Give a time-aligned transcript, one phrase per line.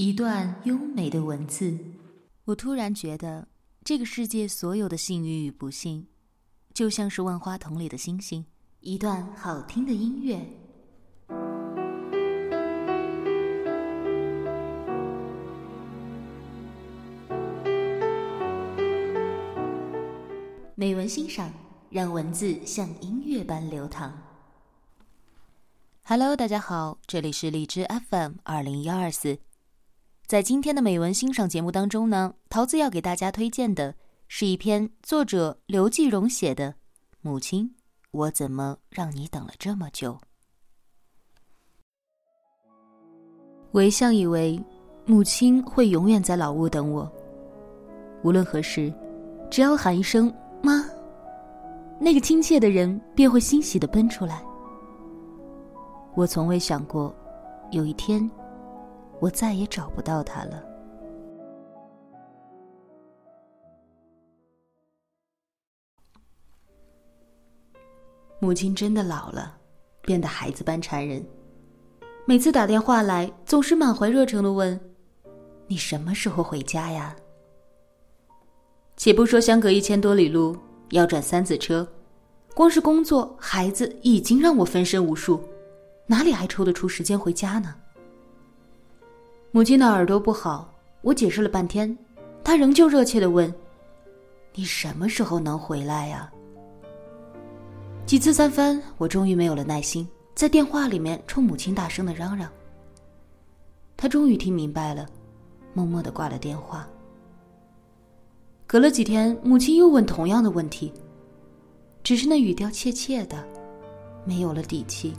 [0.00, 1.76] 一段优美的文字，
[2.44, 3.48] 我突然觉得，
[3.82, 6.06] 这个世界所有的幸运与不幸，
[6.72, 8.46] 就像是万花筒里的星星。
[8.78, 10.38] 一段好听的音乐，
[20.76, 21.52] 美文欣赏，
[21.90, 24.16] 让文字像音乐般流淌。
[26.04, 29.40] Hello，大家好，这里是荔枝 FM 二零幺二四。
[30.28, 33.94] 在今天的美文欣赏节目当中呢，桃子要给大家推荐的
[34.28, 36.70] 是一篇作者刘继荣写的
[37.22, 37.74] 《母亲，
[38.10, 40.12] 我怎么让你等了这么久》。
[43.70, 44.62] 我一向以为
[45.06, 47.10] 母亲会永远在老屋等我，
[48.22, 48.92] 无论何时，
[49.50, 50.30] 只要喊一声
[50.62, 50.84] “妈”，
[51.98, 54.44] 那个亲切的人便会欣喜的奔出来。
[56.14, 57.16] 我从未想过，
[57.70, 58.30] 有一天。
[59.20, 60.64] 我再也找不到他了。
[68.40, 69.56] 母亲真的老了，
[70.02, 71.24] 变得孩子般缠人。
[72.24, 74.78] 每次打电话来，总是满怀热诚的问
[75.66, 77.16] ：“你什么时候回家呀？”
[78.96, 80.56] 且不说相隔一千多里路，
[80.90, 81.86] 要转三次车，
[82.54, 85.42] 光是工作、孩子已经让我分身无术，
[86.06, 87.74] 哪里还抽得出时间回家呢？
[89.50, 91.96] 母亲的耳朵不好，我解释了半天，
[92.44, 93.52] 她仍旧热切的问
[94.52, 96.30] ：“你什么时候能回来呀？”
[98.04, 102.50] 几次三番，我终于没有了耐心，在电话里面冲母亲大声的嚷嚷。
[103.96, 105.06] 她终于听明白了，
[105.72, 106.86] 默默的挂了电话。
[108.66, 110.92] 隔了几天，母亲又问同样的问题，
[112.02, 113.42] 只是那语调怯怯的，
[114.26, 115.14] 没有了底气，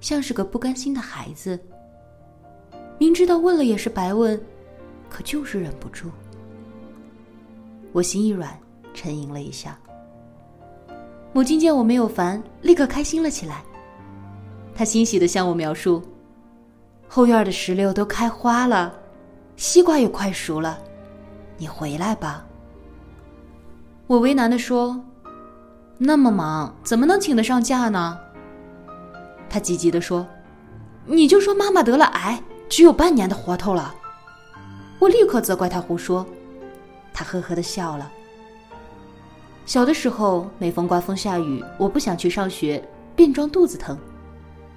[0.00, 1.60] 像是个不甘心的孩子。
[2.98, 4.38] 明知道问了也是白问，
[5.08, 6.10] 可就是忍不住。
[7.92, 8.58] 我心一软，
[8.92, 9.78] 沉吟了一下。
[11.32, 13.62] 母亲见我没有烦，立刻开心了起来。
[14.74, 16.02] 她欣喜的向我描述：
[17.06, 18.92] 后院的石榴都开花了，
[19.56, 20.78] 西瓜也快熟了，
[21.56, 22.44] 你回来吧。
[24.06, 25.00] 我为难的说
[25.98, 28.18] ：“那么忙，怎么能请得上假呢？”
[29.48, 30.26] 她急急的说
[31.06, 33.94] ：“你就说妈妈得了癌。”只有半年的活头了，
[34.98, 36.26] 我立刻责怪他胡说。
[37.12, 38.10] 他呵呵的笑了。
[39.66, 42.82] 小的时候，每逢刮风下雨，我不想去上学，
[43.16, 43.98] 便装肚子疼，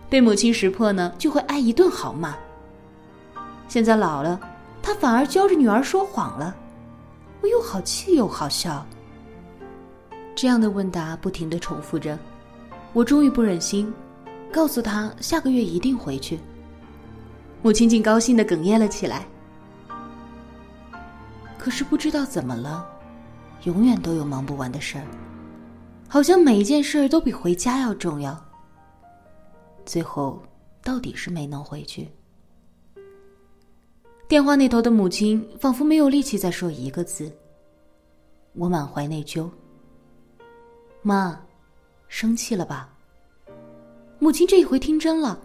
[0.10, 2.36] 被母亲识破呢，就会挨一顿好骂。
[3.68, 4.40] 现在老了，
[4.82, 6.56] 他反而教着女儿说谎了，
[7.42, 8.86] 我又好气又好笑。
[10.36, 12.18] 这样的问答不停的重复着，
[12.92, 13.94] 我终于不忍心，
[14.52, 16.40] 告诉他下个月一定回去。
[17.62, 19.26] 母亲竟高兴的哽咽了起来。
[21.58, 22.88] 可是不知道怎么了，
[23.66, 25.06] 永远都有忙不完的事儿，
[26.08, 28.36] 好像每一件事都比回家要重要。
[29.86, 30.42] 最后，
[30.84, 32.10] 到底是没能回去。
[34.28, 37.32] 电话那头的母亲仿佛没有力气再说一个字。
[38.54, 39.50] 我满怀内疚。
[41.04, 41.40] 妈，
[42.08, 42.90] 生气了吧？
[44.20, 45.40] 母亲这一回听真了，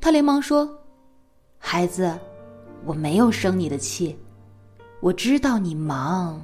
[0.00, 0.81] 她连忙说。
[1.64, 2.12] 孩子，
[2.84, 4.18] 我没有生你的气，
[5.00, 6.42] 我知道你忙。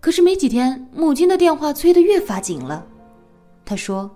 [0.00, 2.84] 可是没几天，母亲的电话催得越发紧了。
[3.64, 4.10] 她说：“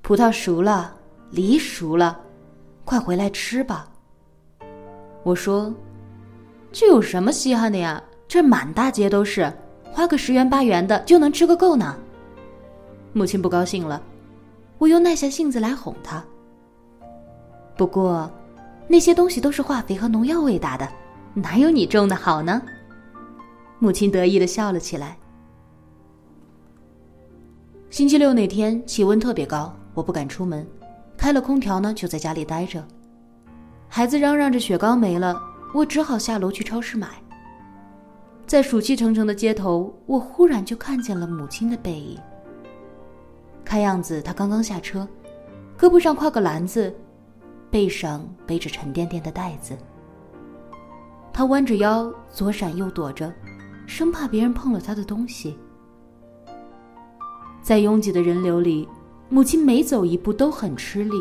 [0.00, 0.96] 葡萄熟了，
[1.30, 2.18] 梨熟了，
[2.84, 3.90] 快回来吃吧。”
[5.22, 5.74] 我说
[6.72, 8.02] ：“这有什么稀罕的呀？
[8.28, 9.52] 这满大街都是，
[9.92, 11.98] 花个十元八元的就能吃个够呢。”
[13.12, 14.00] 母亲不高兴了，
[14.78, 16.24] 我又耐下性子来哄她。
[17.76, 18.30] 不过，
[18.88, 20.88] 那些东西都是化肥和农药喂大的，
[21.34, 22.62] 哪有你种的好呢？
[23.78, 25.16] 母亲得意的笑了起来。
[27.90, 30.66] 星期六那天气温特别高，我不敢出门，
[31.18, 32.82] 开了空调呢，就在家里待着。
[33.88, 35.38] 孩子嚷嚷着雪糕没了，
[35.74, 37.08] 我只好下楼去超市买。
[38.46, 42.18] 在暑气沉沉的街头，我忽然就看见了母亲的背影。
[43.64, 45.06] 看样子她刚刚下车，
[45.78, 46.94] 胳膊上挎个篮子。
[47.70, 49.76] 背上背着沉甸甸的袋子，
[51.32, 53.32] 他弯着腰，左闪右躲着，
[53.86, 55.58] 生怕别人碰了他的东西。
[57.62, 58.88] 在拥挤的人流里，
[59.28, 61.16] 母亲每走一步都很吃力。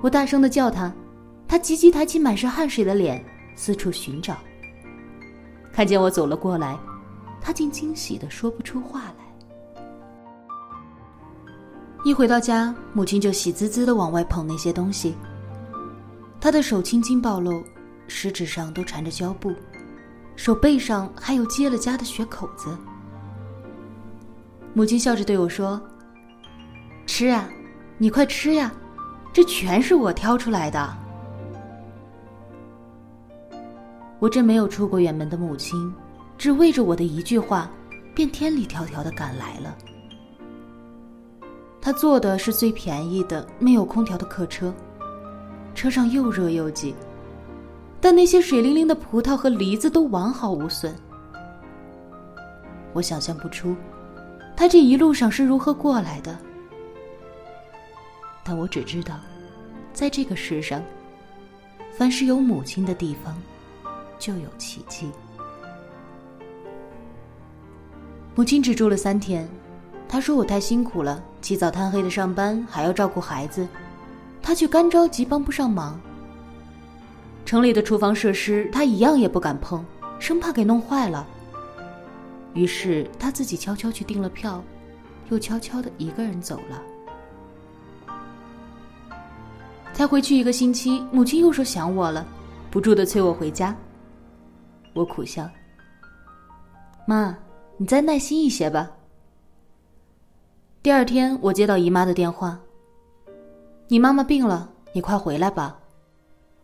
[0.00, 0.92] 我大声的叫他，
[1.48, 3.24] 他急急抬起满是汗水的脸，
[3.54, 4.36] 四处寻找。
[5.72, 6.78] 看见我走了过来，
[7.40, 9.27] 他竟惊喜的说不出话来。
[12.08, 15.14] 一回到家，母亲就喜滋滋的往外捧那些东西。
[16.40, 17.62] 他的手青筋暴露，
[18.06, 19.52] 食指上都缠着胶布，
[20.34, 22.74] 手背上还有结了痂的血口子。
[24.72, 25.78] 母亲笑着对我说
[27.04, 27.46] ：“吃啊，
[27.98, 28.72] 你快吃呀，
[29.30, 30.96] 这全是我挑出来的。”
[34.18, 35.94] 我这没有出过远门的母亲，
[36.38, 37.70] 只为着我的一句话，
[38.14, 39.76] 便千里迢迢的赶来了。
[41.80, 44.72] 他坐的是最便宜的、没有空调的客车，
[45.74, 46.94] 车上又热又挤，
[48.00, 50.94] 但那些水灵灵的葡萄和梨子都完好无损。
[52.92, 53.76] 我想象不出，
[54.56, 56.36] 他这一路上是如何过来的，
[58.44, 59.14] 但我只知道，
[59.92, 60.82] 在这个世上，
[61.96, 63.36] 凡是有母亲的地方。
[64.20, 65.12] 就有奇迹。
[68.34, 69.48] 母亲只住了三天，
[70.08, 73.66] 她说我太辛苦了，起早贪黑的上班，还要照顾孩子，
[74.42, 75.98] 他却干着急帮不上忙。
[77.46, 79.82] 城里的厨房设施，他一样也不敢碰，
[80.18, 81.26] 生怕给弄坏了。
[82.52, 84.62] 于是他自己悄悄去订了票，
[85.30, 86.82] 又悄悄的一个人走了。
[89.94, 92.26] 才回去一个星期，母亲又说想我了，
[92.70, 93.74] 不住的催我回家。
[94.92, 95.48] 我苦笑。
[97.06, 97.34] 妈，
[97.78, 98.90] 你再耐心一些吧。
[100.88, 102.58] 第二天，我接到姨妈的电话
[103.88, 105.78] ：“你妈妈病了，你快回来吧。”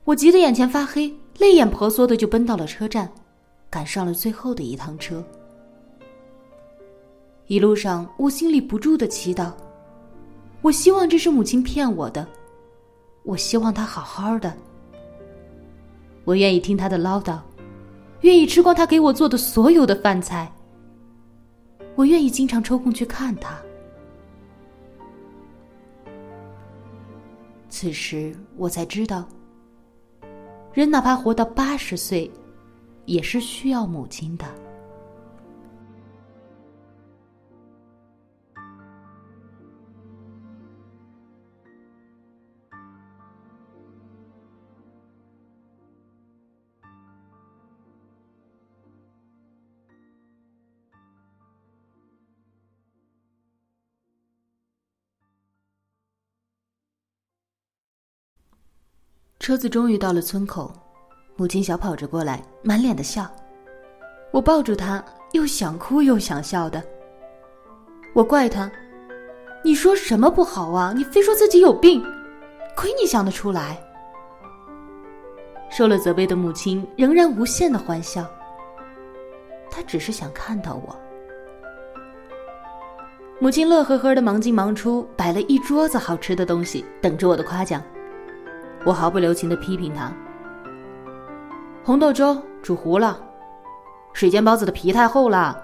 [0.05, 3.07] 我急得眼前发黑，泪眼婆娑的就奔到了车站，
[3.69, 5.23] 赶上了最后的一趟车。
[7.49, 9.53] 一路上，我心里不住的祈祷：
[10.63, 12.27] 我希望这是母亲骗我的，
[13.25, 14.51] 我希望她好好的，
[16.25, 17.39] 我愿意听她的唠叨。
[18.23, 20.51] 愿意吃光她给我做的所有的饭菜。
[21.95, 23.61] 我愿意经常抽空去看她。
[27.77, 29.27] 此时我才知道，
[30.73, 32.31] 人哪怕活到八十岁，
[33.05, 34.47] 也是需要母亲的。
[59.45, 60.73] 车子终于到了村口，
[61.37, 63.31] 母亲小跑着过来，满脸的笑。
[64.31, 66.83] 我抱住她，又想哭又想笑的。
[68.15, 68.73] 我怪她
[69.63, 70.95] ：“你说什么不好啊？
[70.97, 72.03] 你非说自己有病，
[72.75, 73.79] 亏你想得出来。”
[75.69, 78.27] 受了责备的母亲仍然无限的欢笑。
[79.71, 80.97] 她只是想看到我。
[83.39, 87.83] 母亲乐呵呵的忙进忙出，摆了一桌子好吃的东西，等着我的夸奖。
[88.85, 90.13] 我毫不留情的批评他
[91.83, 93.19] ：“红豆粥煮糊了，
[94.13, 95.61] 水煎包子的皮太厚了，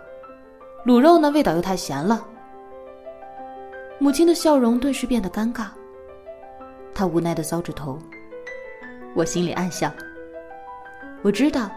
[0.87, 2.25] 卤肉呢味道又太咸了。”
[4.01, 5.67] 母亲的笑容顿时变得尴尬，
[6.95, 7.99] 她无奈的搔着头。
[9.15, 9.93] 我心里暗笑，
[11.21, 11.71] 我知道，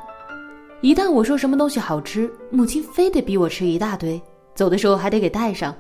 [0.80, 4.22] 一旦我说什么东西好吃，母亲非得逼我吃一大堆，
[4.56, 5.76] 走的时候还得给带上，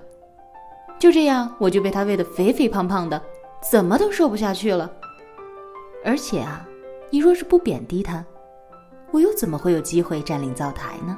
[0.99, 3.21] 就这样我就被她喂得肥肥胖胖的，
[3.71, 4.91] 怎么都瘦不下去了。
[6.05, 6.67] 而且啊，
[7.09, 8.25] 你若是不贬低他，
[9.11, 11.17] 我又怎么会有机会占领灶台呢？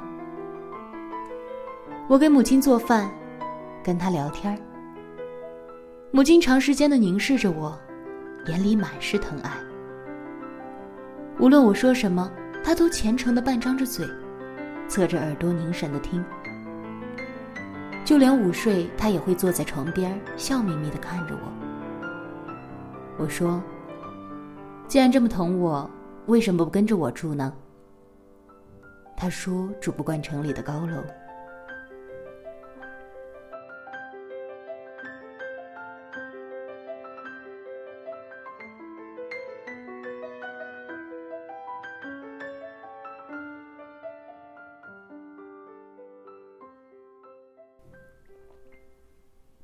[2.08, 3.10] 我给母亲做饭，
[3.82, 4.56] 跟她聊天
[6.12, 7.76] 母亲长时间的凝视着我，
[8.46, 9.50] 眼里满是疼爱。
[11.40, 12.30] 无论我说什么，
[12.62, 14.06] 她都虔诚的半张着嘴，
[14.86, 16.24] 侧着耳朵凝神的听。
[18.04, 21.52] 就连午睡，她也会坐在床边，笑眯眯的看着我。
[23.18, 23.60] 我说。
[24.88, 25.90] 既然这么疼我，
[26.26, 27.52] 为什么不跟着我住呢？
[29.16, 31.02] 他说：“住不惯城里的高楼。”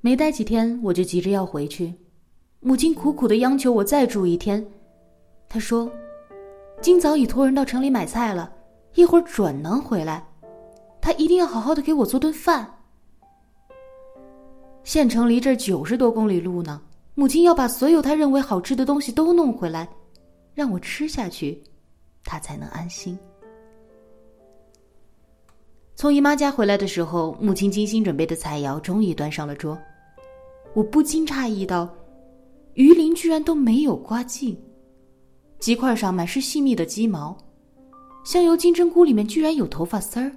[0.05, 1.95] 没待几天，我就急着要回去，
[2.61, 4.67] 母亲苦苦的央求我再住一天。
[5.53, 5.93] 他说
[6.81, 8.51] ：“今早已托人到城里买菜了，
[8.95, 10.27] 一会儿准能回来。
[10.99, 12.67] 他一定要好好的给我做顿饭。
[14.83, 16.81] 县城离这九十多公里路呢，
[17.15, 19.87] 母亲要把所有他认为好吃的东西都弄回来，
[20.55, 21.63] 让我吃下去，
[22.25, 23.19] 他才能安心。”
[25.95, 29.77] 从姨妈家回来的时候，母亲精心准备的菜肴终于端上了桌，
[30.73, 31.95] 我不禁诧异道
[32.73, 34.59] ：“鱼鳞居然都没有刮净。”
[35.63, 37.39] 鸡块上满是细密的鸡毛，
[38.25, 40.33] 香油金针菇里面居然有头发丝儿。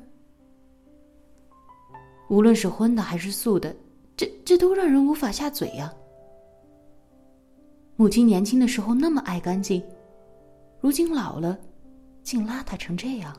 [2.29, 3.75] 无论是荤的还是素的，
[4.15, 5.91] 这这都让人无法下嘴呀。
[7.95, 9.81] 母亲年轻的时候那么爱干净，
[10.79, 11.57] 如今老了，
[12.21, 13.35] 竟邋遢成这样。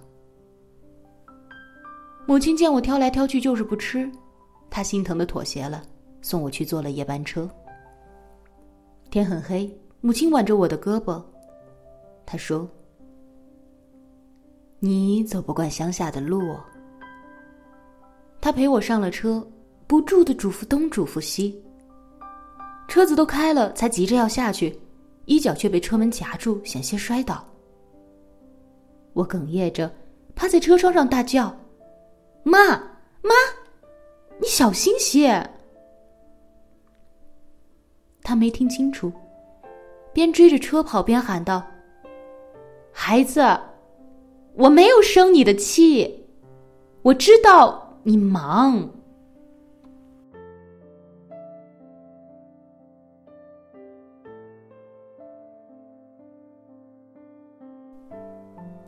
[2.26, 4.10] 母亲见我挑来挑去就是不吃，
[4.68, 5.84] 她心疼的妥协了，
[6.20, 7.48] 送我去坐了夜班车。
[9.08, 11.22] 天很黑，母亲挽着我的胳膊，
[12.26, 12.68] 他说
[14.80, 16.56] ：“你走不惯乡下的路。”
[18.42, 19.46] 他陪我上了车，
[19.86, 21.62] 不住的嘱咐东嘱咐西。
[22.88, 24.78] 车子都开了，才急着要下去，
[25.24, 27.44] 衣角却被车门夹住，险些摔倒。
[29.12, 29.92] 我哽咽着，
[30.34, 31.56] 趴在车窗上大叫
[32.44, 32.76] ：“妈
[33.22, 33.34] 妈，
[34.40, 35.48] 你小心些！”
[38.22, 39.12] 他没听清楚，
[40.12, 41.64] 边追着车跑边喊道
[43.08, 43.40] ：“孩子，
[44.54, 46.26] 我没有生你的气，
[47.02, 48.90] 我知道。”你忙。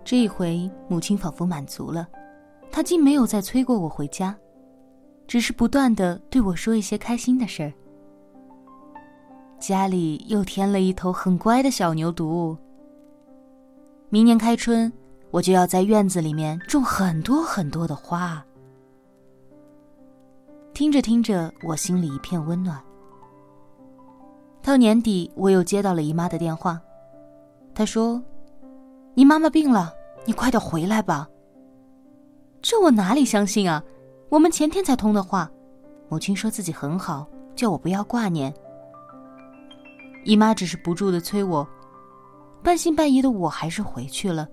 [0.02, 2.08] 这一回，母亲仿佛满足了，
[2.72, 4.36] 她竟没有再催过我回家，
[5.28, 7.72] 只是不断的对我说一些开心的事儿。
[9.60, 12.56] 家里又添了一头很乖的小牛犊。
[14.10, 14.90] 明年开春，
[15.30, 18.42] 我就要在院子里面种很多很多的花。
[20.72, 22.82] 听着听着，我心里一片温暖。
[24.62, 26.80] 到年底，我又接到了姨妈的电话，
[27.74, 28.22] 她说
[29.12, 29.92] ：“你妈妈病了，
[30.24, 31.28] 你快点回来吧。”
[32.62, 33.84] 这我哪里相信啊！
[34.30, 35.50] 我们前天才通的话，
[36.08, 38.54] 母亲说自己很好，叫我不要挂念。
[40.24, 41.68] 姨妈只是不住的催我，
[42.62, 44.48] 半信半疑的我还是回去了，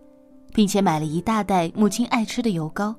[0.54, 2.96] 并且买了一大袋母亲爱吃的油糕。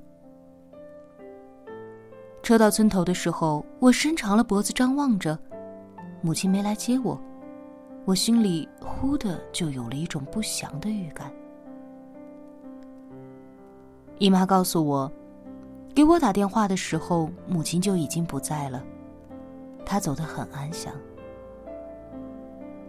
[2.43, 5.39] 车到村头的时候，我伸长了脖子张望着，
[6.21, 7.19] 母亲没来接我，
[8.05, 11.33] 我心里忽的就有了一种不祥的预感。
[14.19, 15.11] 姨妈告诉我，
[15.95, 18.83] 给我打电话的时候，母亲就已经不在了，
[19.85, 20.93] 她走得很安详。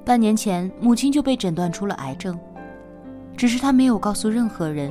[0.07, 2.39] 半年前，母亲就被诊断出了癌症，
[3.35, 4.89] 只是她没有告诉任何人，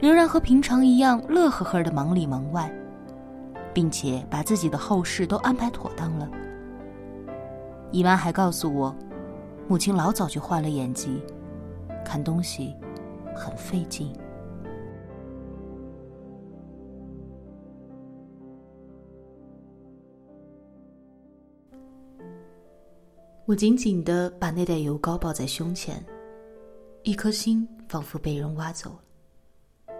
[0.00, 2.68] 仍然和平常一样乐呵呵的忙里忙外。
[3.72, 6.28] 并且把自己的后事都安排妥当了。
[7.92, 8.94] 姨妈还告诉我，
[9.68, 11.22] 母亲老早就患了眼疾，
[12.04, 12.74] 看东西
[13.34, 14.12] 很费劲。
[23.50, 26.00] 我紧紧的把那袋油膏抱在胸前，
[27.02, 29.94] 一颗心仿佛被人挖走了。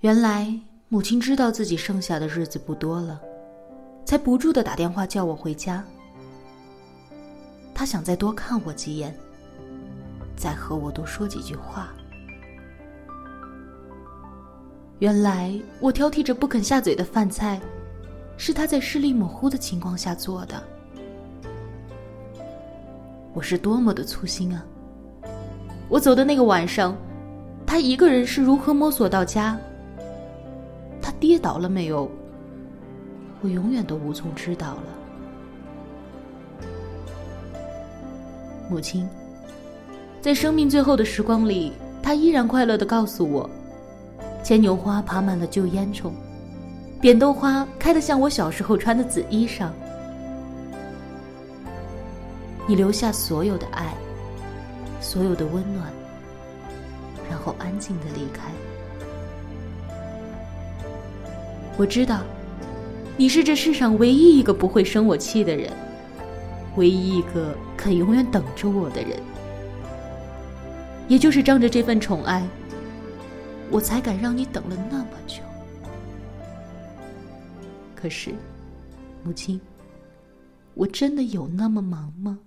[0.00, 0.54] 原来。
[0.90, 3.20] 母亲知道自己剩下的日子不多了，
[4.04, 5.82] 才不住的打电话叫我回家。
[7.74, 9.12] 她想再多看我几眼，
[10.36, 11.92] 再和我多说几句话。
[14.98, 17.58] 原来我挑剔着不肯下嘴的饭菜，
[18.36, 20.62] 是她在视力模糊的情况下做的。
[23.34, 24.64] 我是多么的粗心啊！
[25.88, 26.96] 我走的那个晚上，
[27.66, 29.58] 他一个人是如何摸索到家？
[31.02, 32.08] 他跌倒了没有？
[33.40, 34.84] 我永远都无从知道了。
[38.70, 39.06] 母亲，
[40.20, 43.50] 在生命最后的时光里，他依然快乐的告诉我：
[44.44, 46.12] 牵牛花爬满了旧烟囱，
[47.00, 49.70] 扁豆花开得像我小时候穿的紫衣裳。
[52.66, 53.94] 你留下所有的爱，
[55.00, 55.92] 所有的温暖，
[57.28, 58.50] 然后安静的离开。
[61.76, 62.22] 我知道，
[63.16, 65.70] 你是这世上唯一一个不会生我气的人，
[66.76, 69.10] 唯一一个肯永远等着我的人。
[71.06, 72.42] 也就是仗着这份宠爱，
[73.70, 75.42] 我才敢让你等了那么久。
[77.94, 78.32] 可是，
[79.22, 79.60] 母亲，
[80.72, 82.38] 我真的有那么忙吗？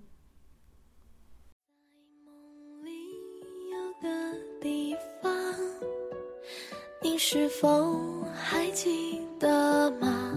[7.30, 10.32] 是否还记得吗？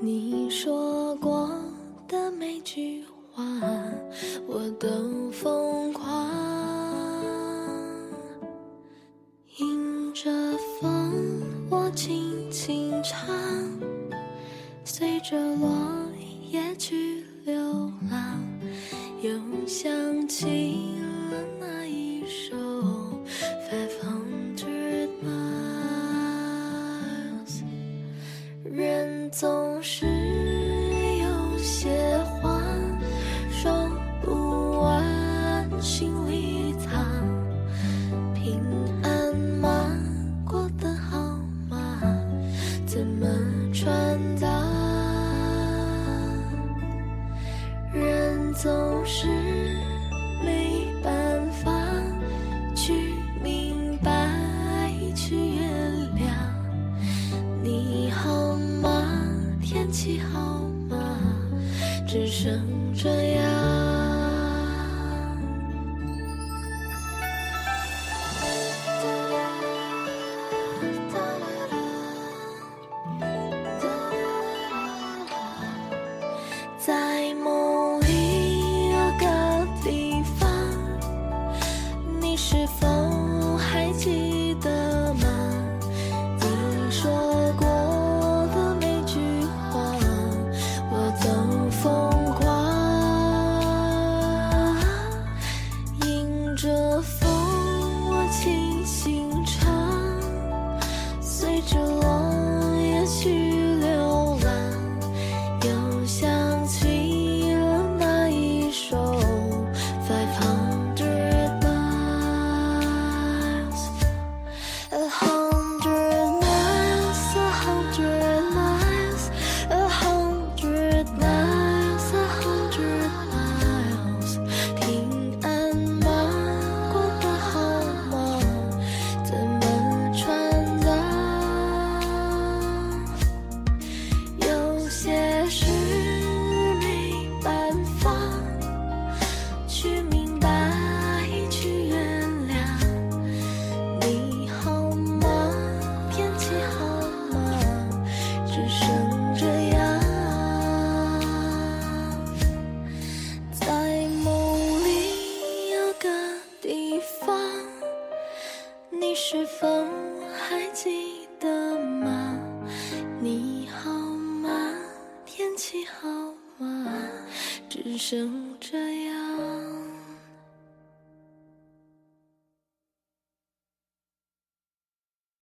[0.00, 1.50] 你说过
[2.08, 3.44] 的每句话，
[4.46, 6.30] 我都疯狂。
[9.58, 10.30] 迎着
[10.80, 13.28] 风，我轻轻唱，
[14.86, 15.68] 随着落
[16.50, 17.17] 叶去
[47.92, 49.47] 人总是